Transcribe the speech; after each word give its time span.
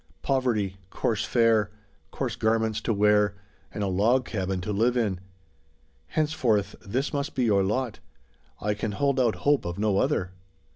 Poverty, 0.23 0.77
coarse 0.89 1.23
fare, 1.25 1.69
coarse 2.09 2.35
garments 2.35 2.81
to 2.81 2.91
wear, 2.91 3.35
and 3.71 3.83
a 3.83 3.87
log 3.87 4.25
cabin 4.25 4.59
to 4.61 4.71
live 4.73 4.97
in! 4.97 5.19
Henceforth, 6.07 6.75
this 6.83 7.13
must 7.13 7.35
be 7.35 7.43
your 7.43 7.61
lot. 7.61 7.99
I 8.59 8.73
can 8.73 8.93
hold 8.93 9.19
out 9.19 9.35
hope 9.45 9.63
of 9.63 9.77
no 9.77 9.99
other." 9.99 10.31